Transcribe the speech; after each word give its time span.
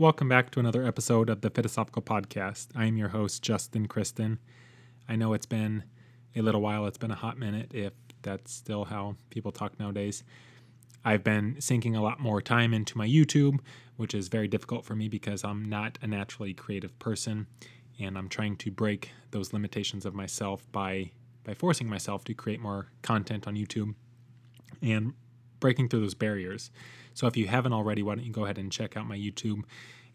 Welcome 0.00 0.28
back 0.28 0.52
to 0.52 0.60
another 0.60 0.86
episode 0.86 1.28
of 1.28 1.40
the 1.40 1.50
Philosophical 1.50 2.02
Podcast. 2.02 2.68
I 2.76 2.84
am 2.84 2.96
your 2.96 3.08
host, 3.08 3.42
Justin 3.42 3.86
Kristen. 3.86 4.38
I 5.08 5.16
know 5.16 5.32
it's 5.32 5.44
been 5.44 5.82
a 6.36 6.40
little 6.40 6.60
while, 6.60 6.86
it's 6.86 6.98
been 6.98 7.10
a 7.10 7.16
hot 7.16 7.36
minute, 7.36 7.72
if 7.74 7.94
that's 8.22 8.54
still 8.54 8.84
how 8.84 9.16
people 9.30 9.50
talk 9.50 9.76
nowadays. 9.80 10.22
I've 11.04 11.24
been 11.24 11.56
sinking 11.60 11.96
a 11.96 12.00
lot 12.00 12.20
more 12.20 12.40
time 12.40 12.72
into 12.72 12.96
my 12.96 13.08
YouTube, 13.08 13.58
which 13.96 14.14
is 14.14 14.28
very 14.28 14.46
difficult 14.46 14.84
for 14.84 14.94
me 14.94 15.08
because 15.08 15.42
I'm 15.42 15.68
not 15.68 15.98
a 16.00 16.06
naturally 16.06 16.54
creative 16.54 16.96
person 17.00 17.48
and 17.98 18.16
I'm 18.16 18.28
trying 18.28 18.54
to 18.58 18.70
break 18.70 19.10
those 19.32 19.52
limitations 19.52 20.06
of 20.06 20.14
myself 20.14 20.64
by 20.70 21.10
by 21.42 21.54
forcing 21.54 21.88
myself 21.88 22.22
to 22.26 22.34
create 22.34 22.60
more 22.60 22.86
content 23.02 23.48
on 23.48 23.56
YouTube 23.56 23.96
and 24.80 25.14
breaking 25.60 25.88
through 25.88 26.00
those 26.00 26.14
barriers. 26.14 26.70
So 27.14 27.26
if 27.26 27.36
you 27.36 27.46
haven't 27.46 27.72
already, 27.72 28.02
why 28.02 28.14
don't 28.14 28.24
you 28.24 28.32
go 28.32 28.44
ahead 28.44 28.58
and 28.58 28.70
check 28.70 28.96
out 28.96 29.06
my 29.06 29.16
YouTube 29.16 29.62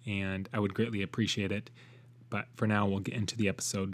and 0.05 0.49
I 0.53 0.59
would 0.59 0.73
greatly 0.73 1.01
appreciate 1.01 1.51
it. 1.51 1.69
But 2.29 2.47
for 2.55 2.67
now, 2.67 2.87
we'll 2.87 2.99
get 2.99 3.15
into 3.15 3.37
the 3.37 3.47
episode. 3.47 3.93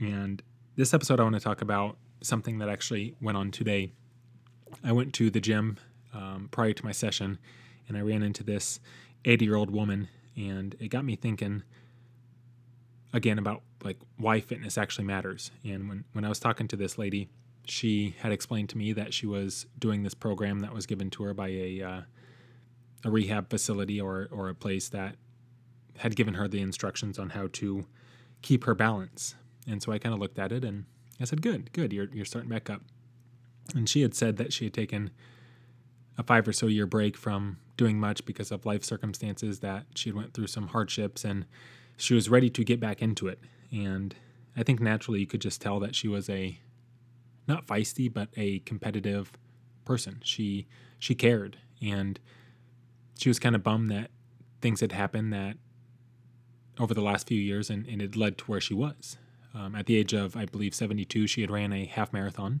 And 0.00 0.42
this 0.76 0.94
episode, 0.94 1.20
I 1.20 1.22
want 1.22 1.34
to 1.34 1.40
talk 1.40 1.62
about 1.62 1.96
something 2.22 2.58
that 2.58 2.68
actually 2.68 3.14
went 3.20 3.36
on 3.36 3.50
today. 3.50 3.92
I 4.82 4.92
went 4.92 5.12
to 5.14 5.30
the 5.30 5.40
gym 5.40 5.78
um, 6.14 6.48
prior 6.50 6.72
to 6.72 6.84
my 6.84 6.92
session 6.92 7.38
and 7.88 7.96
I 7.96 8.00
ran 8.00 8.22
into 8.22 8.42
this 8.42 8.80
80 9.24 9.44
year 9.44 9.56
old 9.56 9.70
woman, 9.70 10.08
and 10.36 10.74
it 10.78 10.88
got 10.88 11.04
me 11.04 11.16
thinking 11.16 11.62
again 13.12 13.38
about 13.38 13.62
like 13.82 13.98
why 14.16 14.40
fitness 14.40 14.76
actually 14.76 15.04
matters. 15.04 15.50
And 15.64 15.88
when, 15.88 16.04
when 16.12 16.24
I 16.24 16.28
was 16.28 16.38
talking 16.38 16.68
to 16.68 16.76
this 16.76 16.98
lady, 16.98 17.28
she 17.66 18.16
had 18.20 18.32
explained 18.32 18.68
to 18.70 18.78
me 18.78 18.92
that 18.92 19.14
she 19.14 19.26
was 19.26 19.66
doing 19.78 20.02
this 20.02 20.14
program 20.14 20.60
that 20.60 20.72
was 20.72 20.86
given 20.86 21.10
to 21.10 21.22
her 21.24 21.34
by 21.34 21.48
a 21.48 21.82
uh, 21.82 22.00
a 23.04 23.10
rehab 23.10 23.50
facility 23.50 24.00
or 24.00 24.28
or 24.30 24.48
a 24.48 24.54
place 24.54 24.88
that 24.88 25.16
had 25.98 26.16
given 26.16 26.34
her 26.34 26.46
the 26.48 26.60
instructions 26.60 27.18
on 27.18 27.30
how 27.30 27.48
to 27.52 27.86
keep 28.42 28.64
her 28.64 28.74
balance. 28.74 29.34
And 29.66 29.82
so 29.82 29.92
I 29.92 29.98
kind 29.98 30.14
of 30.14 30.20
looked 30.20 30.38
at 30.38 30.52
it 30.52 30.64
and 30.64 30.84
I 31.20 31.24
said, 31.24 31.42
"Good, 31.42 31.72
good. 31.72 31.92
You're 31.92 32.08
you're 32.12 32.24
starting 32.24 32.50
back 32.50 32.70
up." 32.70 32.82
And 33.74 33.88
she 33.88 34.02
had 34.02 34.14
said 34.14 34.36
that 34.36 34.52
she 34.52 34.66
had 34.66 34.74
taken 34.74 35.10
a 36.18 36.22
five 36.22 36.46
or 36.46 36.52
so 36.52 36.66
year 36.66 36.86
break 36.86 37.16
from 37.16 37.58
doing 37.76 37.98
much 37.98 38.24
because 38.24 38.50
of 38.50 38.64
life 38.64 38.84
circumstances 38.84 39.60
that 39.60 39.86
she 39.94 40.12
went 40.12 40.32
through 40.32 40.46
some 40.46 40.68
hardships 40.68 41.24
and 41.24 41.44
she 41.96 42.14
was 42.14 42.28
ready 42.28 42.48
to 42.50 42.64
get 42.64 42.80
back 42.80 43.02
into 43.02 43.28
it. 43.28 43.38
And 43.70 44.14
I 44.56 44.62
think 44.62 44.80
naturally 44.80 45.20
you 45.20 45.26
could 45.26 45.40
just 45.40 45.60
tell 45.60 45.80
that 45.80 45.94
she 45.94 46.08
was 46.08 46.30
a 46.30 46.58
not 47.46 47.66
feisty 47.66 48.12
but 48.12 48.28
a 48.36 48.60
competitive 48.60 49.32
person. 49.84 50.20
She 50.22 50.66
she 50.98 51.14
cared 51.14 51.58
and 51.80 52.18
she 53.18 53.28
was 53.28 53.38
kind 53.38 53.54
of 53.54 53.62
bummed 53.62 53.90
that 53.90 54.10
things 54.60 54.80
had 54.80 54.92
happened 54.92 55.32
that 55.32 55.56
over 56.78 56.94
the 56.94 57.02
last 57.02 57.26
few 57.26 57.40
years 57.40 57.70
and, 57.70 57.86
and 57.86 58.02
it 58.02 58.16
led 58.16 58.38
to 58.38 58.44
where 58.44 58.60
she 58.60 58.74
was. 58.74 59.16
Um, 59.54 59.74
at 59.74 59.86
the 59.86 59.96
age 59.96 60.12
of, 60.12 60.36
I 60.36 60.44
believe, 60.44 60.74
72, 60.74 61.26
she 61.26 61.40
had 61.40 61.50
ran 61.50 61.72
a 61.72 61.86
half 61.86 62.12
marathon. 62.12 62.60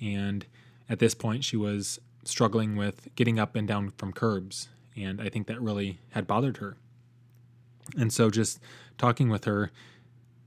And 0.00 0.46
at 0.88 1.00
this 1.00 1.14
point, 1.14 1.42
she 1.42 1.56
was 1.56 1.98
struggling 2.24 2.76
with 2.76 3.08
getting 3.16 3.40
up 3.40 3.56
and 3.56 3.66
down 3.66 3.90
from 3.96 4.12
curbs. 4.12 4.68
And 4.96 5.20
I 5.20 5.28
think 5.28 5.48
that 5.48 5.60
really 5.60 5.98
had 6.10 6.26
bothered 6.26 6.58
her. 6.58 6.76
And 7.98 8.12
so 8.12 8.30
just 8.30 8.60
talking 8.98 9.28
with 9.28 9.44
her 9.46 9.72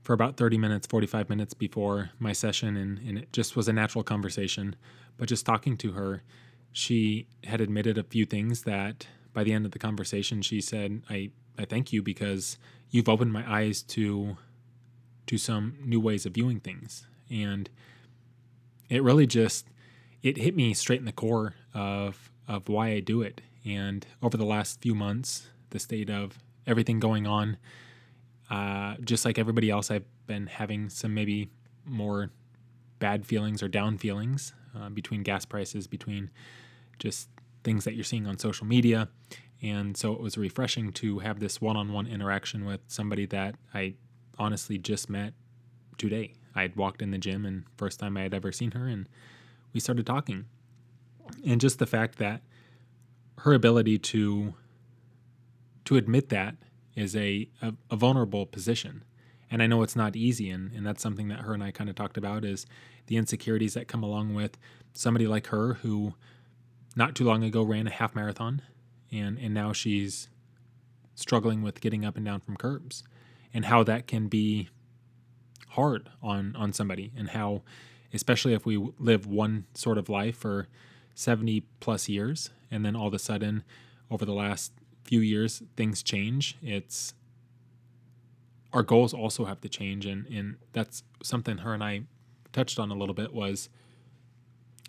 for 0.06 0.12
about 0.12 0.36
30 0.36 0.56
minutes, 0.56 0.86
45 0.86 1.28
minutes 1.28 1.52
before 1.52 2.10
my 2.20 2.32
session, 2.32 2.76
and, 2.76 3.00
and 3.00 3.18
it 3.18 3.32
just 3.32 3.56
was 3.56 3.66
a 3.66 3.72
natural 3.72 4.04
conversation. 4.04 4.76
But 5.16 5.28
just 5.28 5.44
talking 5.44 5.76
to 5.78 5.92
her, 5.92 6.22
she 6.70 7.26
had 7.42 7.60
admitted 7.60 7.98
a 7.98 8.04
few 8.04 8.24
things 8.24 8.62
that 8.62 9.08
by 9.32 9.42
the 9.42 9.52
end 9.52 9.66
of 9.66 9.72
the 9.72 9.80
conversation, 9.80 10.42
she 10.42 10.60
said, 10.60 11.02
I, 11.10 11.32
I 11.58 11.64
thank 11.64 11.92
you 11.92 12.04
because 12.04 12.56
you've 12.88 13.08
opened 13.08 13.32
my 13.32 13.44
eyes 13.52 13.82
to 13.82 14.36
to 15.26 15.38
some 15.38 15.76
new 15.84 15.98
ways 15.98 16.24
of 16.24 16.34
viewing 16.34 16.60
things. 16.60 17.04
And 17.28 17.68
it 18.88 19.02
really 19.02 19.26
just 19.26 19.66
it 20.22 20.36
hit 20.36 20.54
me 20.54 20.72
straight 20.72 21.00
in 21.00 21.06
the 21.06 21.10
core 21.10 21.56
of 21.74 22.30
of 22.46 22.68
why 22.68 22.90
I 22.90 23.00
do 23.00 23.22
it. 23.22 23.40
And 23.64 24.06
over 24.22 24.36
the 24.36 24.46
last 24.46 24.80
few 24.80 24.94
months, 24.94 25.48
the 25.70 25.80
state 25.80 26.10
of 26.10 26.38
everything 26.64 27.00
going 27.00 27.26
on, 27.26 27.56
uh, 28.50 28.94
just 29.02 29.24
like 29.24 29.38
everybody 29.38 29.70
else, 29.70 29.90
I've 29.90 30.04
been 30.26 30.46
having 30.46 30.88
some 30.88 31.14
maybe 31.14 31.50
more 31.84 32.30
bad 32.98 33.26
feelings 33.26 33.62
or 33.62 33.68
down 33.68 33.98
feelings 33.98 34.52
uh, 34.76 34.88
between 34.88 35.22
gas 35.22 35.44
prices, 35.44 35.86
between 35.86 36.30
just 36.98 37.28
things 37.64 37.84
that 37.84 37.94
you're 37.94 38.04
seeing 38.04 38.26
on 38.26 38.38
social 38.38 38.66
media. 38.66 39.08
And 39.62 39.96
so 39.96 40.12
it 40.12 40.20
was 40.20 40.36
refreshing 40.36 40.92
to 40.94 41.20
have 41.20 41.40
this 41.40 41.60
one 41.60 41.76
on 41.76 41.92
one 41.92 42.06
interaction 42.06 42.64
with 42.64 42.80
somebody 42.86 43.26
that 43.26 43.56
I 43.74 43.94
honestly 44.38 44.78
just 44.78 45.08
met 45.08 45.34
today. 45.98 46.34
I 46.54 46.62
had 46.62 46.76
walked 46.76 47.02
in 47.02 47.10
the 47.10 47.18
gym 47.18 47.44
and 47.44 47.64
first 47.76 47.98
time 48.00 48.16
I 48.16 48.22
had 48.22 48.34
ever 48.34 48.52
seen 48.52 48.72
her, 48.72 48.86
and 48.86 49.08
we 49.72 49.80
started 49.80 50.06
talking. 50.06 50.46
And 51.44 51.60
just 51.60 51.78
the 51.78 51.86
fact 51.86 52.18
that 52.18 52.42
her 53.38 53.52
ability 53.52 53.98
to 53.98 54.54
to 55.84 55.96
admit 55.96 56.30
that 56.30 56.56
is 56.96 57.14
a, 57.14 57.48
a, 57.62 57.74
a 57.90 57.96
vulnerable 57.96 58.46
position. 58.46 59.04
And 59.48 59.62
I 59.62 59.68
know 59.68 59.82
it's 59.82 59.94
not 59.94 60.16
easy, 60.16 60.50
and, 60.50 60.72
and 60.72 60.84
that's 60.84 61.02
something 61.02 61.28
that 61.28 61.40
her 61.40 61.54
and 61.54 61.62
I 61.62 61.70
kind 61.70 61.88
of 61.88 61.94
talked 61.94 62.16
about 62.16 62.44
is 62.44 62.66
the 63.06 63.16
insecurities 63.16 63.74
that 63.74 63.86
come 63.86 64.02
along 64.02 64.34
with 64.34 64.58
somebody 64.92 65.28
like 65.28 65.48
her 65.48 65.74
who 65.74 66.14
not 66.96 67.14
too 67.14 67.24
long 67.24 67.44
ago 67.44 67.62
ran 67.62 67.86
a 67.86 67.90
half 67.90 68.14
marathon 68.14 68.62
and, 69.12 69.38
and 69.38 69.54
now 69.54 69.72
she's 69.72 70.28
struggling 71.14 71.62
with 71.62 71.80
getting 71.80 72.04
up 72.04 72.16
and 72.16 72.24
down 72.24 72.40
from 72.40 72.56
curbs 72.56 73.04
and 73.54 73.66
how 73.66 73.82
that 73.82 74.06
can 74.06 74.28
be 74.28 74.68
hard 75.70 76.08
on 76.22 76.54
on 76.56 76.72
somebody 76.72 77.12
and 77.16 77.30
how 77.30 77.62
especially 78.12 78.54
if 78.54 78.64
we 78.64 78.76
live 78.98 79.26
one 79.26 79.66
sort 79.74 79.98
of 79.98 80.08
life 80.08 80.36
for 80.36 80.68
70 81.14 81.62
plus 81.80 82.08
years 82.08 82.50
and 82.70 82.84
then 82.84 82.96
all 82.96 83.08
of 83.08 83.14
a 83.14 83.18
sudden 83.18 83.62
over 84.10 84.24
the 84.24 84.32
last 84.32 84.72
few 85.06 85.20
years 85.20 85.62
things 85.76 86.02
change. 86.02 86.56
It's 86.62 87.14
our 88.72 88.82
goals 88.82 89.14
also 89.14 89.44
have 89.44 89.60
to 89.62 89.68
change 89.68 90.06
and 90.06 90.26
and 90.26 90.56
that's 90.72 91.02
something 91.22 91.58
her 91.58 91.72
and 91.72 91.82
I 91.82 92.02
touched 92.52 92.78
on 92.78 92.90
a 92.90 92.94
little 92.94 93.14
bit 93.14 93.32
was 93.32 93.68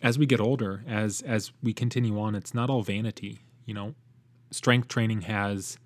as 0.01 0.17
we 0.17 0.25
get 0.25 0.39
older 0.39 0.83
as 0.87 1.21
as 1.21 1.51
we 1.61 1.73
continue 1.73 2.19
on 2.19 2.35
it's 2.35 2.53
not 2.53 2.69
all 2.69 2.81
vanity 2.81 3.39
you 3.65 3.73
know? 3.73 3.93
Strength 4.49 4.87
training 4.87 5.21
has 5.21 5.77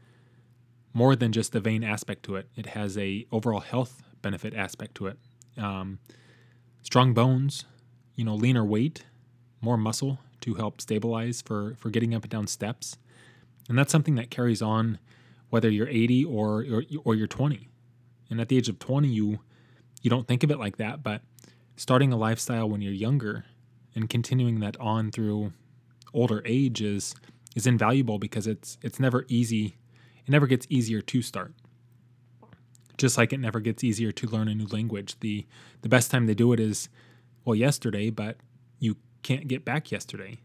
more 0.93 1.15
than 1.15 1.31
just 1.31 1.51
the 1.51 1.59
vain 1.59 1.83
aspect 1.83 2.23
to 2.23 2.35
it. 2.35 2.47
It 2.55 2.67
has 2.67 2.97
a 2.97 3.25
overall 3.31 3.61
health 3.61 4.03
benefit 4.21 4.53
aspect 4.53 4.93
to 4.95 5.07
it. 5.07 5.17
Um, 5.57 5.99
strong 6.83 7.13
bones 7.13 7.65
you 8.15 8.25
know 8.25 8.35
leaner 8.35 8.63
weight 8.63 9.05
more 9.61 9.77
muscle 9.77 10.19
to 10.41 10.55
help 10.55 10.81
stabilize 10.81 11.41
for 11.41 11.75
for 11.75 11.89
getting 11.89 12.13
up 12.13 12.23
and 12.23 12.31
down 12.31 12.47
steps 12.47 12.97
and 13.71 13.79
that's 13.79 13.91
something 13.93 14.15
that 14.15 14.29
carries 14.29 14.61
on 14.61 14.99
whether 15.49 15.69
you're 15.69 15.87
80 15.87 16.25
or, 16.25 16.65
or 16.69 16.83
or 17.05 17.15
you're 17.15 17.25
20. 17.25 17.69
And 18.29 18.41
at 18.41 18.49
the 18.49 18.57
age 18.57 18.67
of 18.67 18.79
20 18.79 19.07
you 19.07 19.39
you 20.01 20.09
don't 20.09 20.27
think 20.27 20.43
of 20.43 20.51
it 20.51 20.59
like 20.59 20.75
that, 20.75 21.01
but 21.03 21.21
starting 21.77 22.11
a 22.11 22.17
lifestyle 22.17 22.69
when 22.69 22.81
you're 22.81 22.91
younger 22.91 23.45
and 23.95 24.09
continuing 24.09 24.59
that 24.59 24.75
on 24.77 25.09
through 25.09 25.53
older 26.13 26.43
age 26.45 26.81
is 26.81 27.15
is 27.55 27.65
invaluable 27.65 28.19
because 28.19 28.45
it's 28.45 28.77
it's 28.81 28.99
never 28.99 29.23
easy. 29.29 29.77
It 30.25 30.29
never 30.29 30.47
gets 30.47 30.67
easier 30.69 30.99
to 30.99 31.21
start. 31.21 31.53
Just 32.97 33.17
like 33.17 33.31
it 33.31 33.39
never 33.39 33.61
gets 33.61 33.85
easier 33.85 34.11
to 34.11 34.27
learn 34.27 34.49
a 34.49 34.53
new 34.53 34.67
language. 34.67 35.17
The 35.21 35.47
the 35.81 35.87
best 35.87 36.11
time 36.11 36.27
to 36.27 36.35
do 36.35 36.51
it 36.51 36.59
is 36.59 36.89
well 37.45 37.55
yesterday, 37.55 38.09
but 38.09 38.35
you 38.79 38.97
can't 39.23 39.47
get 39.47 39.63
back 39.63 39.93
yesterday. 39.93 40.39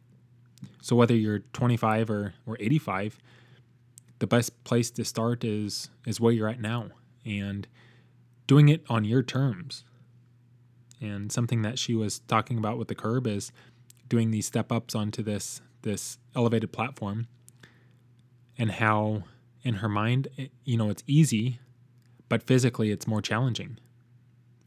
So 0.80 0.96
whether 0.96 1.14
you're 1.14 1.40
25 1.52 2.10
or, 2.10 2.34
or 2.46 2.56
85, 2.60 3.18
the 4.18 4.26
best 4.26 4.64
place 4.64 4.90
to 4.92 5.04
start 5.04 5.44
is 5.44 5.90
is 6.06 6.20
where 6.20 6.32
you're 6.32 6.48
at 6.48 6.60
now 6.60 6.88
and 7.24 7.66
doing 8.46 8.68
it 8.68 8.82
on 8.88 9.04
your 9.04 9.22
terms. 9.22 9.84
And 11.00 11.30
something 11.30 11.62
that 11.62 11.78
she 11.78 11.94
was 11.94 12.20
talking 12.20 12.56
about 12.56 12.78
with 12.78 12.88
the 12.88 12.94
curb 12.94 13.26
is 13.26 13.52
doing 14.08 14.30
these 14.30 14.46
step 14.46 14.72
ups 14.72 14.94
onto 14.94 15.22
this 15.22 15.60
this 15.82 16.18
elevated 16.34 16.72
platform 16.72 17.26
and 18.58 18.72
how 18.72 19.22
in 19.62 19.74
her 19.74 19.88
mind 19.88 20.28
it, 20.36 20.50
you 20.64 20.76
know 20.76 20.90
it's 20.90 21.04
easy 21.06 21.60
but 22.28 22.42
physically 22.42 22.90
it's 22.90 23.06
more 23.06 23.22
challenging 23.22 23.78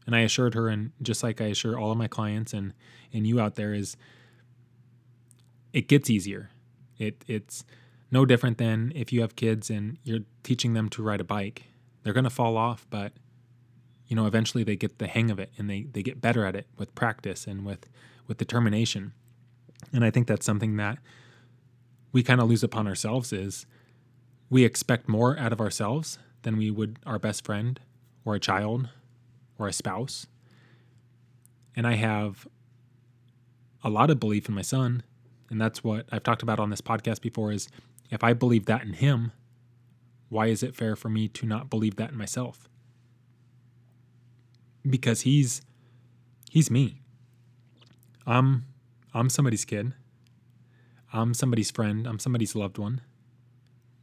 and 0.06 0.14
i 0.14 0.20
assured 0.20 0.54
her 0.54 0.68
and 0.68 0.92
just 1.02 1.22
like 1.22 1.40
i 1.40 1.46
assure 1.46 1.78
all 1.78 1.90
of 1.90 1.98
my 1.98 2.08
clients 2.08 2.52
and 2.52 2.72
and 3.12 3.26
you 3.26 3.40
out 3.40 3.56
there 3.56 3.74
is 3.74 3.96
it 5.72 5.88
gets 5.88 6.10
easier. 6.10 6.50
It 6.98 7.24
it's 7.26 7.64
no 8.10 8.24
different 8.24 8.58
than 8.58 8.92
if 8.94 9.12
you 9.12 9.20
have 9.20 9.36
kids 9.36 9.70
and 9.70 9.98
you're 10.02 10.20
teaching 10.42 10.74
them 10.74 10.88
to 10.90 11.02
ride 11.02 11.20
a 11.20 11.24
bike. 11.24 11.64
They're 12.02 12.12
going 12.12 12.24
to 12.24 12.30
fall 12.30 12.56
off, 12.56 12.86
but 12.90 13.12
you 14.06 14.16
know, 14.16 14.26
eventually 14.26 14.64
they 14.64 14.76
get 14.76 14.98
the 14.98 15.06
hang 15.06 15.30
of 15.30 15.38
it 15.38 15.50
and 15.56 15.70
they 15.70 15.82
they 15.82 16.02
get 16.02 16.20
better 16.20 16.44
at 16.44 16.56
it 16.56 16.66
with 16.76 16.94
practice 16.94 17.46
and 17.46 17.64
with 17.64 17.88
with 18.26 18.38
determination. 18.38 19.12
And 19.92 20.04
I 20.04 20.10
think 20.10 20.26
that's 20.26 20.46
something 20.46 20.76
that 20.76 20.98
we 22.12 22.22
kind 22.22 22.40
of 22.40 22.48
lose 22.48 22.62
upon 22.62 22.86
ourselves 22.86 23.32
is 23.32 23.66
we 24.48 24.64
expect 24.64 25.08
more 25.08 25.38
out 25.38 25.52
of 25.52 25.60
ourselves 25.60 26.18
than 26.42 26.56
we 26.56 26.70
would 26.70 26.98
our 27.06 27.18
best 27.18 27.44
friend 27.44 27.80
or 28.24 28.34
a 28.34 28.40
child 28.40 28.88
or 29.58 29.68
a 29.68 29.72
spouse. 29.72 30.26
And 31.76 31.86
I 31.86 31.94
have 31.94 32.48
a 33.84 33.90
lot 33.90 34.10
of 34.10 34.18
belief 34.18 34.48
in 34.48 34.54
my 34.54 34.62
son, 34.62 35.02
and 35.50 35.60
that's 35.60 35.82
what 35.82 36.06
I've 36.12 36.22
talked 36.22 36.42
about 36.42 36.60
on 36.60 36.70
this 36.70 36.80
podcast 36.80 37.20
before 37.20 37.52
is 37.52 37.68
if 38.10 38.22
I 38.22 38.32
believe 38.32 38.66
that 38.66 38.82
in 38.82 38.94
him, 38.94 39.32
why 40.28 40.46
is 40.46 40.62
it 40.62 40.76
fair 40.76 40.94
for 40.94 41.08
me 41.08 41.26
to 41.28 41.44
not 41.44 41.68
believe 41.68 41.96
that 41.96 42.10
in 42.10 42.16
myself? 42.16 42.68
Because 44.88 45.22
he's 45.22 45.62
he's 46.48 46.70
me. 46.70 47.02
I'm 48.26 48.64
I'm 49.12 49.28
somebody's 49.28 49.64
kid. 49.64 49.92
I'm 51.12 51.34
somebody's 51.34 51.70
friend. 51.70 52.06
I'm 52.06 52.20
somebody's 52.20 52.54
loved 52.54 52.78
one. 52.78 53.00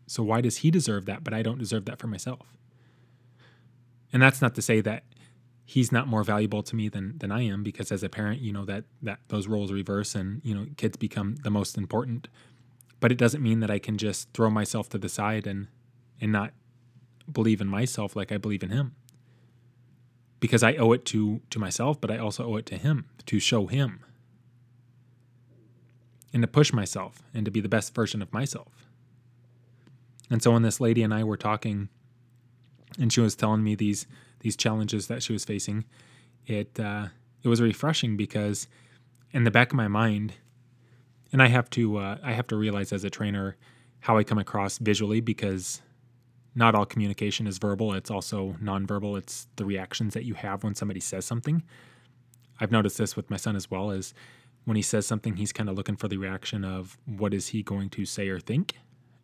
So 0.06 0.24
why 0.24 0.42
does 0.42 0.58
he 0.58 0.72
deserve 0.72 1.06
that, 1.06 1.24
but 1.24 1.34
I 1.34 1.42
don't 1.42 1.58
deserve 1.58 1.86
that 1.86 2.00
for 2.00 2.08
myself? 2.08 2.54
And 4.12 4.22
that's 4.22 4.42
not 4.42 4.56
to 4.56 4.62
say 4.62 4.82
that 4.82 5.04
he's 5.70 5.92
not 5.92 6.08
more 6.08 6.24
valuable 6.24 6.64
to 6.64 6.76
me 6.76 6.88
than 6.88 7.18
than 7.20 7.32
I 7.32 7.42
am, 7.42 7.62
because 7.62 7.92
as 7.92 8.02
a 8.02 8.10
parent, 8.10 8.40
you 8.42 8.54
know 8.54 8.66
that 8.66 8.86
that 9.04 9.20
those 9.28 9.48
roles 9.48 9.72
reverse, 9.72 10.16
and 10.16 10.42
you 10.44 10.56
know 10.56 10.66
kids 10.78 10.98
become 10.98 11.36
the 11.44 11.52
most 11.52 11.78
important. 11.78 12.30
But 13.00 13.12
it 13.12 13.18
doesn't 13.18 13.44
mean 13.44 13.60
that 13.60 13.70
I 13.70 13.78
can 13.78 13.98
just 13.98 14.34
throw 14.34 14.50
myself 14.50 14.90
to 14.90 14.98
the 14.98 15.10
side 15.10 15.46
and 15.46 15.68
and 16.20 16.32
not 16.32 16.54
believe 17.32 17.60
in 17.62 17.68
myself 17.68 18.16
like 18.16 18.32
I 18.32 18.38
believe 18.38 18.64
in 18.64 18.70
him. 18.70 18.96
Because 20.40 20.64
I 20.64 20.76
owe 20.76 20.94
it 20.94 21.04
to 21.08 21.42
to 21.50 21.60
myself, 21.60 22.00
but 22.00 22.10
I 22.10 22.18
also 22.18 22.46
owe 22.46 22.56
it 22.56 22.66
to 22.68 22.78
him 22.78 23.06
to 23.26 23.40
show 23.40 23.68
him 23.68 24.00
and 26.34 26.42
to 26.44 26.48
push 26.48 26.72
myself 26.72 27.22
and 27.34 27.44
to 27.44 27.52
be 27.52 27.60
the 27.60 27.70
best 27.70 27.94
version 27.94 28.22
of 28.22 28.32
myself. 28.32 28.88
And 30.30 30.42
so 30.42 30.52
when 30.52 30.62
this 30.62 30.80
lady 30.80 31.04
and 31.04 31.14
I 31.14 31.24
were 31.24 31.38
talking, 31.38 31.90
and 33.00 33.12
she 33.12 33.22
was 33.22 33.36
telling 33.36 33.64
me 33.64 33.76
these 33.76 34.08
these 34.40 34.56
challenges 34.56 35.08
that 35.08 35.24
she 35.24 35.34
was 35.34 35.46
facing, 35.46 35.86
it 36.46 36.80
uh, 36.80 37.08
it 37.44 37.48
was 37.48 37.62
refreshing 37.62 38.18
because 38.18 38.68
in 39.32 39.44
the 39.44 39.52
back 39.52 39.72
of 39.72 39.78
my 39.78 39.88
mind, 39.88 40.34
and 41.32 41.42
I 41.42 41.48
have 41.48 41.70
to 41.72 41.98
uh, 41.98 42.18
I 42.24 42.34
have 42.34 42.48
to 42.48 42.56
realize 42.56 42.94
as 42.94 43.04
a 43.04 43.10
trainer 43.10 43.56
how 44.02 44.18
I 44.18 44.24
come 44.24 44.38
across 44.38 44.78
visually 44.78 45.22
because 45.22 45.82
not 46.56 46.74
all 46.74 46.86
communication 46.86 47.46
is 47.46 47.58
verbal. 47.58 47.94
It's 47.94 48.10
also 48.10 48.56
nonverbal. 48.62 49.18
It's 49.18 49.48
the 49.58 49.66
reactions 49.66 50.14
that 50.14 50.26
you 50.26 50.34
have 50.34 50.64
when 50.64 50.76
somebody 50.76 51.00
says 51.00 51.26
something. 51.26 51.64
I've 52.60 52.72
noticed 52.72 52.98
this 52.98 53.16
with 53.16 53.30
my 53.30 53.38
son 53.38 53.56
as 53.56 53.70
well. 53.70 53.92
Is 53.92 54.14
when 54.66 54.76
he 54.76 54.82
says 54.82 55.06
something, 55.06 55.36
he's 55.36 55.54
kind 55.54 55.70
of 55.70 55.76
looking 55.76 55.96
for 55.96 56.08
the 56.08 56.18
reaction 56.18 56.66
of 56.66 56.98
what 57.06 57.34
is 57.34 57.50
he 57.50 57.62
going 57.64 57.90
to 57.92 58.06
say 58.06 58.28
or 58.30 58.40
think, 58.40 58.76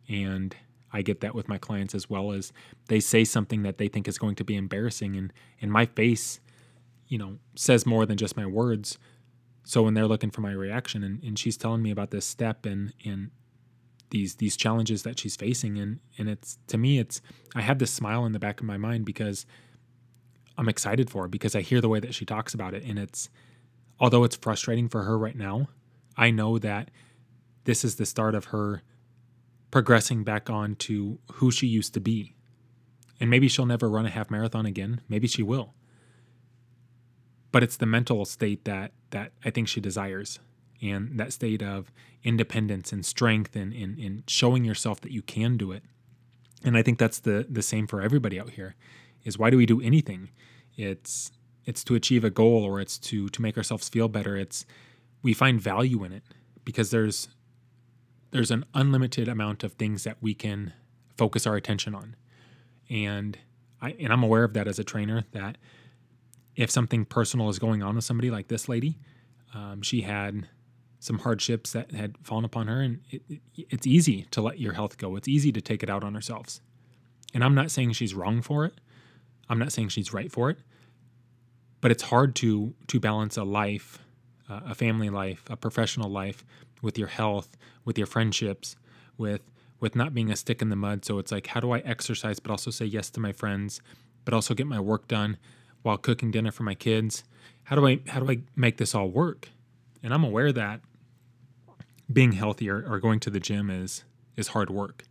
and 0.08 0.54
I 0.94 1.02
get 1.02 1.20
that 1.20 1.34
with 1.34 1.48
my 1.48 1.58
clients 1.58 1.94
as 1.94 2.08
well 2.08 2.30
as 2.30 2.52
they 2.86 3.00
say 3.00 3.24
something 3.24 3.62
that 3.64 3.78
they 3.78 3.88
think 3.88 4.06
is 4.06 4.16
going 4.16 4.36
to 4.36 4.44
be 4.44 4.54
embarrassing 4.54 5.16
and 5.16 5.32
and 5.60 5.72
my 5.72 5.86
face, 5.86 6.38
you 7.08 7.18
know, 7.18 7.38
says 7.56 7.84
more 7.84 8.06
than 8.06 8.16
just 8.16 8.36
my 8.36 8.46
words. 8.46 8.96
So 9.64 9.82
when 9.82 9.94
they're 9.94 10.06
looking 10.06 10.30
for 10.30 10.40
my 10.40 10.52
reaction 10.52 11.02
and, 11.02 11.22
and 11.24 11.36
she's 11.36 11.56
telling 11.56 11.82
me 11.82 11.90
about 11.90 12.12
this 12.12 12.24
step 12.24 12.64
and 12.64 12.94
and 13.04 13.32
these 14.10 14.36
these 14.36 14.56
challenges 14.56 15.02
that 15.02 15.18
she's 15.18 15.34
facing 15.34 15.78
and 15.78 15.98
and 16.16 16.28
it's 16.28 16.58
to 16.68 16.78
me 16.78 17.00
it's 17.00 17.20
I 17.56 17.62
have 17.62 17.80
this 17.80 17.90
smile 17.90 18.24
in 18.24 18.30
the 18.30 18.38
back 18.38 18.60
of 18.60 18.66
my 18.66 18.76
mind 18.76 19.04
because 19.04 19.46
I'm 20.56 20.68
excited 20.68 21.10
for 21.10 21.22
her 21.22 21.28
because 21.28 21.56
I 21.56 21.62
hear 21.62 21.80
the 21.80 21.88
way 21.88 21.98
that 21.98 22.14
she 22.14 22.24
talks 22.24 22.54
about 22.54 22.72
it 22.72 22.84
and 22.84 23.00
it's 23.00 23.28
although 23.98 24.22
it's 24.22 24.36
frustrating 24.36 24.88
for 24.88 25.02
her 25.02 25.18
right 25.18 25.36
now, 25.36 25.68
I 26.16 26.30
know 26.30 26.58
that 26.58 26.92
this 27.64 27.84
is 27.84 27.96
the 27.96 28.06
start 28.06 28.36
of 28.36 28.46
her 28.46 28.82
progressing 29.74 30.22
back 30.22 30.48
on 30.48 30.76
to 30.76 31.18
who 31.32 31.50
she 31.50 31.66
used 31.66 31.92
to 31.92 31.98
be. 31.98 32.36
And 33.18 33.28
maybe 33.28 33.48
she'll 33.48 33.66
never 33.66 33.90
run 33.90 34.06
a 34.06 34.08
half 34.08 34.30
marathon 34.30 34.66
again. 34.66 35.00
Maybe 35.08 35.26
she 35.26 35.42
will. 35.42 35.74
But 37.50 37.64
it's 37.64 37.76
the 37.76 37.84
mental 37.84 38.24
state 38.24 38.64
that 38.66 38.92
that 39.10 39.32
I 39.44 39.50
think 39.50 39.66
she 39.66 39.80
desires. 39.80 40.38
And 40.80 41.18
that 41.18 41.32
state 41.32 41.60
of 41.60 41.90
independence 42.22 42.92
and 42.92 43.04
strength 43.04 43.56
and, 43.56 43.72
and, 43.72 43.98
and 43.98 44.22
showing 44.28 44.64
yourself 44.64 45.00
that 45.00 45.10
you 45.10 45.22
can 45.22 45.56
do 45.56 45.72
it. 45.72 45.82
And 46.62 46.76
I 46.76 46.82
think 46.84 47.00
that's 47.00 47.18
the 47.18 47.44
the 47.50 47.60
same 47.60 47.88
for 47.88 48.00
everybody 48.00 48.38
out 48.38 48.50
here. 48.50 48.76
Is 49.24 49.38
why 49.40 49.50
do 49.50 49.56
we 49.56 49.66
do 49.66 49.80
anything? 49.80 50.30
It's 50.76 51.32
it's 51.64 51.82
to 51.82 51.96
achieve 51.96 52.22
a 52.22 52.30
goal 52.30 52.62
or 52.62 52.80
it's 52.80 52.96
to 53.10 53.28
to 53.28 53.42
make 53.42 53.56
ourselves 53.56 53.88
feel 53.88 54.06
better. 54.06 54.36
It's 54.36 54.66
we 55.20 55.34
find 55.34 55.60
value 55.60 56.04
in 56.04 56.12
it 56.12 56.22
because 56.64 56.92
there's 56.92 57.26
there's 58.34 58.50
an 58.50 58.64
unlimited 58.74 59.28
amount 59.28 59.62
of 59.62 59.74
things 59.74 60.02
that 60.02 60.16
we 60.20 60.34
can 60.34 60.72
focus 61.16 61.46
our 61.46 61.54
attention 61.54 61.94
on. 61.94 62.16
And 62.90 63.38
I 63.80 63.94
and 64.00 64.12
I'm 64.12 64.24
aware 64.24 64.42
of 64.42 64.54
that 64.54 64.66
as 64.66 64.80
a 64.80 64.84
trainer 64.84 65.24
that 65.30 65.56
if 66.56 66.68
something 66.68 67.04
personal 67.04 67.48
is 67.48 67.60
going 67.60 67.80
on 67.80 67.94
with 67.94 68.02
somebody 68.02 68.32
like 68.32 68.48
this 68.48 68.68
lady, 68.68 68.98
um, 69.54 69.82
she 69.82 70.00
had 70.00 70.48
some 70.98 71.20
hardships 71.20 71.72
that 71.74 71.92
had 71.92 72.16
fallen 72.24 72.44
upon 72.44 72.66
her, 72.66 72.80
and 72.80 73.02
it, 73.08 73.22
it, 73.28 73.40
it's 73.56 73.86
easy 73.86 74.26
to 74.32 74.42
let 74.42 74.58
your 74.58 74.72
health 74.72 74.98
go. 74.98 75.14
It's 75.14 75.28
easy 75.28 75.52
to 75.52 75.60
take 75.60 75.84
it 75.84 75.88
out 75.88 76.02
on 76.02 76.16
ourselves. 76.16 76.60
And 77.34 77.44
I'm 77.44 77.54
not 77.54 77.70
saying 77.70 77.92
she's 77.92 78.14
wrong 78.14 78.42
for 78.42 78.64
it. 78.64 78.80
I'm 79.48 79.60
not 79.60 79.70
saying 79.70 79.90
she's 79.90 80.12
right 80.12 80.32
for 80.32 80.50
it. 80.50 80.58
But 81.80 81.92
it's 81.92 82.02
hard 82.02 82.34
to 82.36 82.74
to 82.88 82.98
balance 82.98 83.36
a 83.36 83.44
life, 83.44 84.00
uh, 84.48 84.60
a 84.66 84.74
family 84.74 85.10
life, 85.10 85.44
a 85.48 85.56
professional 85.56 86.10
life, 86.10 86.44
with 86.82 86.98
your 86.98 87.08
health, 87.08 87.56
with 87.84 87.96
your 87.98 88.06
friendships, 88.06 88.76
with 89.16 89.42
with 89.80 89.96
not 89.96 90.14
being 90.14 90.30
a 90.30 90.36
stick 90.36 90.62
in 90.62 90.70
the 90.70 90.76
mud. 90.76 91.04
So 91.04 91.18
it's 91.18 91.30
like, 91.32 91.48
how 91.48 91.60
do 91.60 91.72
I 91.72 91.78
exercise 91.80 92.38
but 92.38 92.50
also 92.50 92.70
say 92.70 92.86
yes 92.86 93.10
to 93.10 93.20
my 93.20 93.32
friends, 93.32 93.80
but 94.24 94.32
also 94.32 94.54
get 94.54 94.66
my 94.66 94.80
work 94.80 95.08
done 95.08 95.36
while 95.82 95.98
cooking 95.98 96.30
dinner 96.30 96.52
for 96.52 96.62
my 96.62 96.74
kids? 96.74 97.24
How 97.64 97.76
do 97.76 97.86
I 97.86 98.00
how 98.08 98.20
do 98.20 98.30
I 98.30 98.40
make 98.56 98.76
this 98.76 98.94
all 98.94 99.08
work? 99.08 99.48
And 100.02 100.12
I'm 100.14 100.24
aware 100.24 100.52
that 100.52 100.80
being 102.12 102.32
healthy 102.32 102.68
or, 102.68 102.84
or 102.86 103.00
going 103.00 103.20
to 103.20 103.30
the 103.30 103.40
gym 103.40 103.70
is 103.70 104.04
is 104.36 104.48
hard 104.48 104.70
work. 104.70 105.04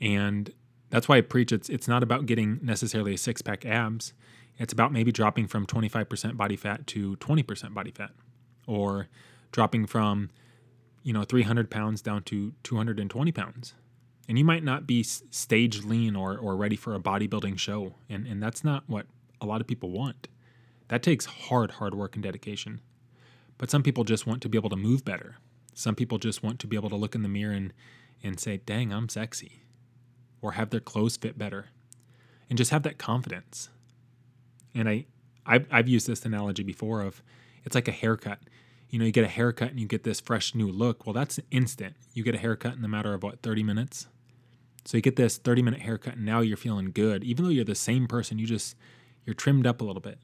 And 0.00 0.52
that's 0.90 1.08
why 1.08 1.18
I 1.18 1.20
preach 1.20 1.52
it's 1.52 1.68
it's 1.68 1.88
not 1.88 2.02
about 2.02 2.26
getting 2.26 2.58
necessarily 2.62 3.14
a 3.14 3.18
six 3.18 3.42
pack 3.42 3.64
abs. 3.64 4.12
It's 4.58 4.72
about 4.72 4.92
maybe 4.92 5.12
dropping 5.12 5.48
from 5.48 5.66
25% 5.66 6.36
body 6.36 6.56
fat 6.56 6.86
to 6.88 7.16
20% 7.16 7.74
body 7.74 7.90
fat 7.90 8.10
or 8.66 9.08
dropping 9.52 9.86
from 9.86 10.30
you 11.02 11.12
know 11.12 11.24
300 11.24 11.70
pounds 11.70 12.02
down 12.02 12.22
to 12.24 12.52
220 12.62 13.32
pounds. 13.32 13.74
And 14.28 14.38
you 14.38 14.44
might 14.44 14.64
not 14.64 14.86
be 14.86 15.02
stage 15.04 15.84
lean 15.84 16.16
or, 16.16 16.36
or 16.36 16.56
ready 16.56 16.74
for 16.74 16.94
a 16.94 16.98
bodybuilding 17.00 17.58
show 17.58 17.94
and, 18.08 18.26
and 18.26 18.42
that's 18.42 18.64
not 18.64 18.84
what 18.86 19.06
a 19.40 19.46
lot 19.46 19.60
of 19.60 19.66
people 19.66 19.90
want. 19.90 20.28
That 20.88 21.02
takes 21.02 21.26
hard 21.26 21.72
hard 21.72 21.94
work 21.94 22.14
and 22.16 22.22
dedication. 22.22 22.80
But 23.58 23.70
some 23.70 23.82
people 23.82 24.04
just 24.04 24.26
want 24.26 24.42
to 24.42 24.48
be 24.48 24.58
able 24.58 24.70
to 24.70 24.76
move 24.76 25.04
better. 25.04 25.36
Some 25.74 25.94
people 25.94 26.18
just 26.18 26.42
want 26.42 26.58
to 26.60 26.66
be 26.66 26.76
able 26.76 26.90
to 26.90 26.96
look 26.96 27.14
in 27.14 27.22
the 27.22 27.28
mirror 27.28 27.52
and, 27.52 27.72
and 28.22 28.40
say 28.40 28.58
dang 28.58 28.92
i'm 28.92 29.08
sexy 29.08 29.62
or 30.40 30.52
have 30.52 30.70
their 30.70 30.80
clothes 30.80 31.16
fit 31.16 31.38
better 31.38 31.66
and 32.48 32.58
just 32.58 32.70
have 32.70 32.82
that 32.82 32.98
confidence 32.98 33.68
and 34.76 34.88
i 34.88 35.06
I've, 35.48 35.66
I've 35.70 35.88
used 35.88 36.08
this 36.08 36.24
analogy 36.24 36.64
before 36.64 37.02
of 37.02 37.22
it's 37.64 37.76
like 37.76 37.86
a 37.86 37.92
haircut 37.92 38.40
you 38.88 38.98
know, 38.98 39.04
you 39.04 39.12
get 39.12 39.24
a 39.24 39.28
haircut 39.28 39.70
and 39.70 39.80
you 39.80 39.86
get 39.86 40.04
this 40.04 40.20
fresh 40.20 40.54
new 40.54 40.68
look. 40.68 41.06
Well, 41.06 41.12
that's 41.12 41.40
instant. 41.50 41.96
You 42.14 42.22
get 42.22 42.34
a 42.34 42.38
haircut 42.38 42.74
in 42.74 42.82
the 42.82 42.88
matter 42.88 43.14
of 43.14 43.22
what, 43.22 43.42
30 43.42 43.62
minutes? 43.62 44.06
So 44.84 44.96
you 44.96 45.02
get 45.02 45.16
this 45.16 45.38
30 45.38 45.62
minute 45.62 45.80
haircut 45.80 46.14
and 46.14 46.24
now 46.24 46.40
you're 46.40 46.56
feeling 46.56 46.92
good. 46.92 47.24
Even 47.24 47.44
though 47.44 47.50
you're 47.50 47.64
the 47.64 47.74
same 47.74 48.06
person, 48.06 48.38
you 48.38 48.46
just, 48.46 48.76
you're 49.24 49.34
trimmed 49.34 49.66
up 49.66 49.80
a 49.80 49.84
little 49.84 50.00
bit. 50.00 50.18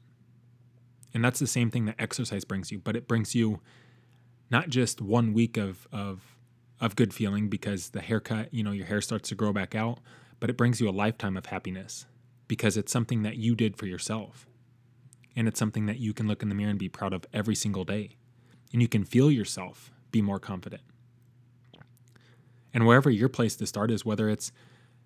And 1.13 1.23
that's 1.23 1.39
the 1.39 1.47
same 1.47 1.69
thing 1.69 1.85
that 1.85 1.95
exercise 1.99 2.45
brings 2.45 2.71
you, 2.71 2.79
but 2.79 2.95
it 2.95 3.07
brings 3.07 3.35
you 3.35 3.59
not 4.49 4.69
just 4.69 5.01
one 5.01 5.33
week 5.33 5.57
of, 5.57 5.87
of, 5.91 6.37
of 6.79 6.95
good 6.95 7.13
feeling 7.13 7.49
because 7.49 7.89
the 7.89 8.01
haircut, 8.01 8.53
you 8.53 8.63
know, 8.63 8.71
your 8.71 8.85
hair 8.85 9.01
starts 9.01 9.29
to 9.29 9.35
grow 9.35 9.51
back 9.51 9.75
out, 9.75 9.99
but 10.39 10.49
it 10.49 10.57
brings 10.57 10.79
you 10.79 10.89
a 10.89 10.91
lifetime 10.91 11.37
of 11.37 11.47
happiness 11.47 12.05
because 12.53 12.77
it's 12.77 12.91
something 12.91 13.23
that 13.23 13.37
you 13.37 13.55
did 13.55 13.75
for 13.75 13.87
yourself. 13.87 14.45
And 15.35 15.47
it's 15.47 15.57
something 15.57 15.87
that 15.87 15.97
you 15.97 16.13
can 16.13 16.27
look 16.27 16.43
in 16.43 16.49
the 16.49 16.53
mirror 16.53 16.69
and 16.69 16.77
be 16.77 16.87
proud 16.87 17.11
of 17.11 17.25
every 17.33 17.55
single 17.55 17.83
day 17.83 18.11
and 18.71 18.79
you 18.79 18.87
can 18.87 19.03
feel 19.03 19.31
yourself 19.31 19.91
be 20.11 20.21
more 20.21 20.37
confident. 20.37 20.83
And 22.71 22.85
wherever 22.85 23.09
your 23.09 23.29
place 23.29 23.55
to 23.55 23.65
start 23.65 23.89
is, 23.89 24.05
whether 24.05 24.29
it's 24.29 24.51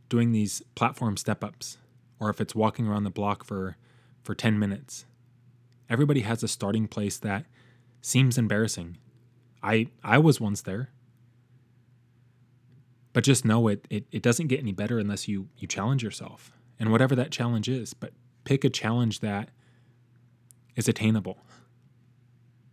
doing 0.09 0.33
these 0.33 0.61
platform 0.75 1.15
step 1.15 1.41
ups 1.41 1.77
or 2.19 2.29
if 2.29 2.41
it's 2.41 2.53
walking 2.53 2.85
around 2.85 3.05
the 3.05 3.09
block 3.09 3.45
for, 3.45 3.77
for 4.21 4.35
10 4.35 4.59
minutes, 4.59 5.05
everybody 5.89 6.19
has 6.21 6.43
a 6.43 6.49
starting 6.49 6.89
place 6.89 7.17
that 7.19 7.45
seems 8.01 8.37
embarrassing. 8.37 8.97
I, 9.63 9.87
I 10.03 10.17
was 10.17 10.41
once 10.41 10.61
there. 10.63 10.89
But 13.13 13.23
just 13.23 13.45
know 13.45 13.69
it, 13.69 13.87
it, 13.89 14.05
it 14.11 14.21
doesn't 14.21 14.47
get 14.47 14.59
any 14.59 14.73
better 14.73 14.99
unless 14.99 15.29
you, 15.29 15.47
you 15.57 15.65
challenge 15.65 16.03
yourself. 16.03 16.51
And 16.79 16.91
whatever 16.91 17.15
that 17.15 17.31
challenge 17.31 17.67
is, 17.67 17.93
but 17.93 18.13
pick 18.43 18.63
a 18.63 18.69
challenge 18.69 19.19
that 19.21 19.49
is 20.75 20.87
attainable 20.87 21.39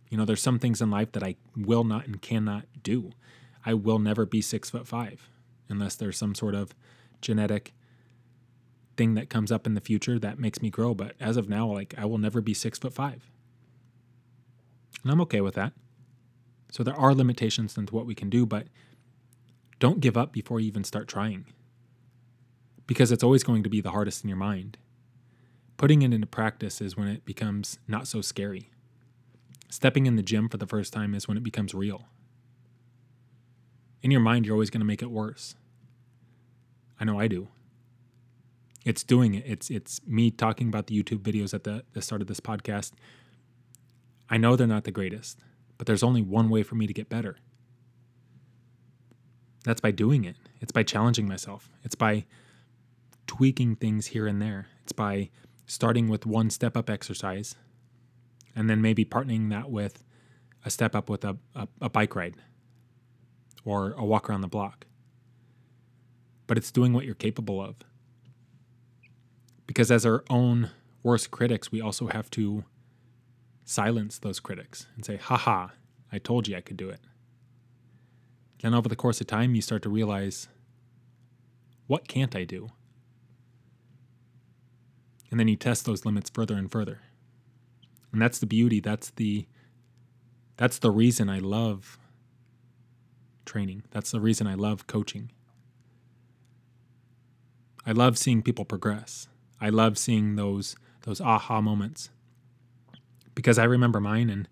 you 0.09 0.17
know, 0.17 0.25
there's 0.25 0.41
some 0.41 0.59
things 0.59 0.81
in 0.81 0.89
life 0.89 1.11
that 1.13 1.23
I 1.23 1.35
will 1.55 1.83
not 1.83 2.05
and 2.05 2.21
cannot 2.21 2.65
do. 2.83 3.11
I 3.65 3.73
will 3.73 3.99
never 3.99 4.25
be 4.25 4.41
six 4.41 4.69
foot 4.69 4.87
five. 4.87 5.29
unless 5.67 5.95
there's 5.95 6.15
some 6.15 6.35
sort 6.35 6.53
of 6.53 6.75
genetic 7.21 7.73
thing 8.95 9.15
that 9.15 9.31
comes 9.31 9.51
up 9.51 9.65
in 9.65 9.73
the 9.73 9.81
future 9.81 10.19
that 10.19 10.39
makes 10.39 10.61
me 10.61 10.69
grow. 10.69 10.93
But 10.93 11.15
as 11.19 11.37
of 11.37 11.49
now, 11.49 11.67
like 11.67 11.95
I 11.97 12.05
will 12.05 12.19
never 12.19 12.39
be 12.39 12.53
six 12.53 12.77
foot 12.79 12.93
five. 12.93 13.29
And 15.03 15.11
I'm 15.11 15.19
okay 15.21 15.41
with 15.41 15.55
that. 15.55 15.73
So 16.71 16.83
there 16.83 16.95
are 16.95 17.13
limitations 17.13 17.77
into 17.77 17.95
what 17.95 18.05
we 18.05 18.15
can 18.15 18.29
do, 18.29 18.45
but 18.45 18.67
don't 19.79 19.99
give 19.99 20.15
up 20.15 20.31
before 20.31 20.59
you 20.59 20.67
even 20.67 20.83
start 20.83 21.07
trying. 21.07 21.45
Because 22.87 23.11
it's 23.11 23.23
always 23.23 23.43
going 23.43 23.63
to 23.63 23.69
be 23.69 23.81
the 23.81 23.91
hardest 23.91 24.23
in 24.23 24.29
your 24.29 24.37
mind. 24.37 24.77
Putting 25.77 26.01
it 26.01 26.13
into 26.13 26.27
practice 26.27 26.81
is 26.81 26.95
when 26.95 27.07
it 27.07 27.25
becomes 27.25 27.79
not 27.87 28.07
so 28.07 28.21
scary. 28.21 28.69
Stepping 29.69 30.05
in 30.05 30.15
the 30.15 30.23
gym 30.23 30.47
for 30.47 30.57
the 30.57 30.67
first 30.67 30.93
time 30.93 31.13
is 31.13 31.27
when 31.27 31.37
it 31.37 31.43
becomes 31.43 31.73
real. 31.73 32.05
In 34.01 34.11
your 34.11 34.21
mind, 34.21 34.45
you're 34.45 34.55
always 34.55 34.69
going 34.69 34.81
to 34.81 34.85
make 34.85 35.01
it 35.01 35.09
worse. 35.11 35.55
I 36.99 37.03
know 37.03 37.19
I 37.19 37.27
do. 37.27 37.47
It's 38.85 39.03
doing 39.03 39.33
it. 39.33 39.43
It's 39.47 39.71
it's 39.71 39.99
me 40.05 40.29
talking 40.29 40.67
about 40.67 40.87
the 40.87 41.01
YouTube 41.01 41.23
videos 41.23 41.53
at 41.53 41.63
the, 41.63 41.83
the 41.93 42.01
start 42.01 42.21
of 42.21 42.27
this 42.27 42.39
podcast. 42.39 42.91
I 44.29 44.37
know 44.37 44.55
they're 44.55 44.67
not 44.67 44.83
the 44.83 44.91
greatest, 44.91 45.39
but 45.77 45.87
there's 45.87 46.03
only 46.03 46.21
one 46.21 46.49
way 46.49 46.61
for 46.61 46.75
me 46.75 46.85
to 46.85 46.93
get 46.93 47.09
better. 47.09 47.37
That's 49.63 49.81
by 49.81 49.91
doing 49.91 50.23
it. 50.23 50.35
It's 50.61 50.71
by 50.71 50.83
challenging 50.83 51.27
myself. 51.27 51.69
It's 51.83 51.95
by 51.95 52.25
tweaking 53.27 53.75
things 53.75 54.07
here 54.07 54.27
and 54.27 54.41
there. 54.41 54.67
It's 54.83 54.91
by 54.91 55.29
starting 55.65 56.07
with 56.09 56.25
one 56.25 56.49
step 56.49 56.77
up 56.77 56.89
exercise 56.89 57.55
and 58.55 58.69
then 58.69 58.81
maybe 58.81 59.03
partnering 59.03 59.49
that 59.49 59.69
with 59.69 60.03
a 60.63 60.69
step 60.69 60.95
up 60.95 61.09
with 61.09 61.23
a, 61.23 61.37
a, 61.53 61.67
a 61.81 61.89
bike 61.89 62.15
ride 62.15 62.35
or 63.63 63.93
a 63.93 64.05
walk 64.05 64.29
around 64.29 64.41
the 64.41 64.47
block. 64.47 64.85
But 66.47 66.57
it's 66.57 66.71
doing 66.71 66.93
what 66.93 67.05
you're 67.05 67.15
capable 67.15 67.61
of. 67.61 67.75
Because 69.67 69.89
as 69.91 70.05
our 70.05 70.23
own 70.29 70.69
worst 71.01 71.31
critics, 71.31 71.71
we 71.71 71.81
also 71.81 72.07
have 72.07 72.29
to 72.31 72.65
silence 73.63 74.19
those 74.19 74.39
critics 74.39 74.85
and 74.95 75.03
say, 75.03 75.17
haha, 75.17 75.69
I 76.11 76.19
told 76.19 76.47
you 76.47 76.55
I 76.55 76.61
could 76.61 76.77
do 76.77 76.89
it. 76.89 76.99
Then 78.61 78.73
over 78.73 78.87
the 78.87 78.95
course 78.95 79.19
of 79.19 79.27
time, 79.27 79.55
you 79.55 79.61
start 79.61 79.81
to 79.83 79.89
realize, 79.89 80.47
what 81.87 82.07
can't 82.07 82.35
I 82.35 82.43
do? 82.43 82.69
And 85.31 85.39
then 85.39 85.47
you 85.47 85.55
test 85.55 85.85
those 85.85 86.05
limits 86.05 86.29
further 86.29 86.55
and 86.55 86.71
further. 86.71 87.01
And 88.11 88.21
that's 88.21 88.39
the 88.39 88.45
beauty. 88.45 88.79
That's 88.79 89.09
the 89.11 89.47
that's 90.57 90.79
the 90.79 90.91
reason 90.91 91.29
I 91.29 91.39
love 91.39 91.99
training. 93.45 93.83
That's 93.91 94.11
the 94.11 94.21
reason 94.21 94.47
I 94.47 94.55
love 94.55 94.87
coaching. 94.87 95.31
I 97.85 97.91
love 97.91 98.17
seeing 98.17 98.41
people 98.41 98.65
progress. 98.65 99.27
I 99.59 99.69
love 99.69 99.97
seeing 99.97 100.35
those 100.35 100.75
those 101.01 101.21
aha 101.21 101.61
moments. 101.61 102.09
Because 103.33 103.59
I 103.59 103.65
remember 103.65 103.99
mine 103.99 104.29
and 104.29 104.47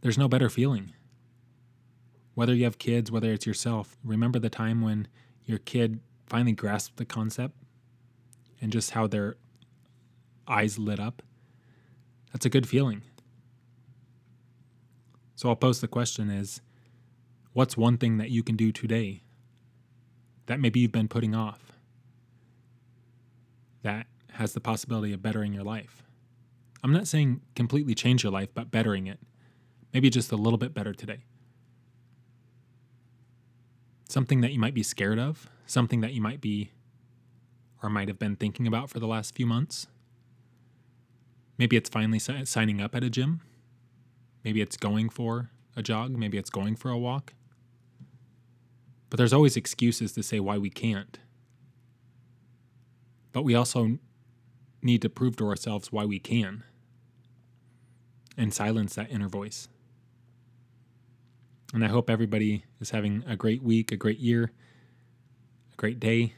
there's 0.00 0.18
no 0.18 0.28
better 0.28 0.48
feeling. 0.48 0.92
Whether 2.34 2.54
you 2.54 2.64
have 2.64 2.78
kids, 2.78 3.10
whether 3.10 3.32
it's 3.32 3.46
yourself, 3.46 3.96
remember 4.02 4.38
the 4.38 4.50
time 4.50 4.80
when 4.80 5.08
your 5.44 5.58
kid 5.58 6.00
finally 6.26 6.52
grasped 6.52 6.96
the 6.96 7.04
concept 7.04 7.54
and 8.60 8.72
just 8.72 8.92
how 8.92 9.06
their 9.06 9.36
eyes 10.46 10.78
lit 10.78 11.00
up 11.00 11.22
that's 12.32 12.46
a 12.46 12.50
good 12.50 12.68
feeling. 12.68 13.02
So 15.34 15.48
I'll 15.48 15.56
pose 15.56 15.80
the 15.80 15.88
question 15.88 16.30
is 16.30 16.60
what's 17.52 17.76
one 17.76 17.96
thing 17.96 18.18
that 18.18 18.30
you 18.30 18.42
can 18.42 18.56
do 18.56 18.72
today 18.72 19.22
that 20.46 20.60
maybe 20.60 20.80
you've 20.80 20.92
been 20.92 21.08
putting 21.08 21.34
off 21.34 21.72
that 23.82 24.06
has 24.32 24.52
the 24.52 24.60
possibility 24.60 25.12
of 25.12 25.22
bettering 25.22 25.52
your 25.52 25.64
life? 25.64 26.02
I'm 26.82 26.92
not 26.92 27.08
saying 27.08 27.40
completely 27.54 27.94
change 27.94 28.22
your 28.22 28.32
life, 28.32 28.48
but 28.54 28.70
bettering 28.70 29.06
it. 29.06 29.18
Maybe 29.92 30.08
just 30.08 30.30
a 30.32 30.36
little 30.36 30.58
bit 30.58 30.72
better 30.72 30.92
today. 30.92 31.24
Something 34.08 34.40
that 34.40 34.52
you 34.52 34.58
might 34.58 34.74
be 34.74 34.82
scared 34.82 35.18
of, 35.18 35.48
something 35.66 36.00
that 36.00 36.12
you 36.12 36.20
might 36.20 36.40
be 36.40 36.70
or 37.82 37.90
might 37.90 38.08
have 38.08 38.18
been 38.18 38.36
thinking 38.36 38.66
about 38.66 38.90
for 38.90 38.98
the 38.98 39.06
last 39.06 39.34
few 39.34 39.46
months. 39.46 39.86
Maybe 41.58 41.76
it's 41.76 41.88
finally 41.88 42.18
si- 42.18 42.44
signing 42.44 42.80
up 42.80 42.94
at 42.94 43.04
a 43.04 43.10
gym. 43.10 43.40
Maybe 44.44 44.60
it's 44.60 44.76
going 44.76 45.10
for 45.10 45.50
a 45.76 45.82
jog. 45.82 46.16
Maybe 46.16 46.38
it's 46.38 46.50
going 46.50 46.76
for 46.76 46.90
a 46.90 46.98
walk. 46.98 47.34
But 49.08 49.18
there's 49.18 49.32
always 49.32 49.56
excuses 49.56 50.12
to 50.12 50.22
say 50.22 50.40
why 50.40 50.56
we 50.56 50.70
can't. 50.70 51.18
But 53.32 53.42
we 53.42 53.54
also 53.54 53.98
need 54.82 55.02
to 55.02 55.08
prove 55.08 55.36
to 55.36 55.48
ourselves 55.48 55.92
why 55.92 56.04
we 56.04 56.18
can 56.18 56.64
and 58.36 58.54
silence 58.54 58.94
that 58.94 59.10
inner 59.10 59.28
voice. 59.28 59.68
And 61.72 61.84
I 61.84 61.88
hope 61.88 62.08
everybody 62.10 62.64
is 62.80 62.90
having 62.90 63.22
a 63.26 63.36
great 63.36 63.62
week, 63.62 63.92
a 63.92 63.96
great 63.96 64.18
year, 64.18 64.50
a 65.72 65.76
great 65.76 66.00
day. 66.00 66.34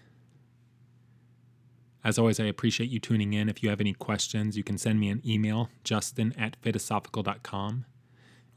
As 2.04 2.18
always, 2.18 2.40
I 2.40 2.44
appreciate 2.44 2.90
you 2.90 2.98
tuning 2.98 3.32
in. 3.32 3.48
If 3.48 3.62
you 3.62 3.68
have 3.70 3.80
any 3.80 3.92
questions, 3.92 4.56
you 4.56 4.64
can 4.64 4.76
send 4.76 4.98
me 4.98 5.08
an 5.08 5.22
email, 5.24 5.70
justin 5.84 6.34
at 6.36 6.56
philosophical.com, 6.60 7.84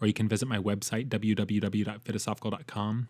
or 0.01 0.07
you 0.07 0.13
can 0.13 0.27
visit 0.27 0.47
my 0.47 0.57
website, 0.57 1.07
www.philosophical.com. 1.09 3.07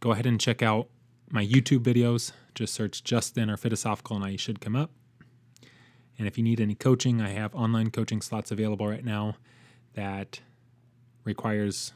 Go 0.00 0.10
ahead 0.12 0.26
and 0.26 0.40
check 0.40 0.62
out 0.62 0.88
my 1.30 1.44
YouTube 1.44 1.80
videos. 1.80 2.32
Just 2.54 2.74
search 2.74 3.04
Justin 3.04 3.50
or 3.50 3.56
Philosophical 3.56 4.16
and 4.16 4.24
I 4.24 4.36
should 4.36 4.60
come 4.60 4.74
up. 4.74 4.90
And 6.18 6.26
if 6.26 6.36
you 6.36 6.42
need 6.42 6.60
any 6.60 6.74
coaching, 6.74 7.20
I 7.20 7.30
have 7.30 7.54
online 7.54 7.90
coaching 7.90 8.20
slots 8.20 8.50
available 8.50 8.88
right 8.88 9.04
now 9.04 9.36
that 9.94 10.40
requires 11.24 11.92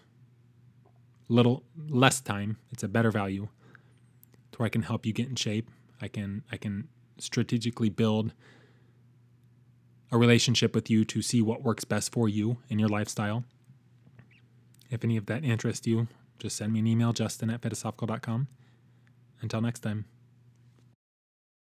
little 1.29 1.65
less 1.89 2.21
time. 2.21 2.59
It's 2.71 2.83
a 2.83 2.89
better 2.89 3.11
value 3.11 3.49
to 4.53 4.59
where 4.59 4.67
I 4.67 4.71
can 4.71 4.83
help 4.83 5.07
you 5.07 5.13
get 5.13 5.29
in 5.29 5.35
shape. 5.35 5.69
I 6.01 6.09
can 6.09 6.45
I 6.53 6.57
can 6.57 6.89
strategically 7.23 7.89
build 7.89 8.33
a 10.11 10.19
relationship 10.19 10.75
with 10.75 10.91
you 10.91 11.05
to 11.07 11.23
see 11.23 11.41
what 11.41 11.63
works 11.63 11.85
best 11.85 12.13
for 12.13 12.29
you 12.29 12.59
in 12.69 12.79
your 12.79 12.89
lifestyle. 12.89 13.45
If 14.91 15.03
any 15.05 15.17
of 15.17 15.27
that 15.27 15.43
interests 15.43 15.87
you, 15.87 16.09
just 16.39 16.57
send 16.57 16.73
me 16.73 16.81
an 16.81 16.87
email, 16.87 17.13
justin 17.13 17.49
at 17.49 17.63
philosophical.com. 17.63 18.49
Until 19.41 19.61
next 19.61 19.81
time. 19.81 20.05